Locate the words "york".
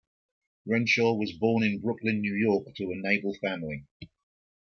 2.33-2.73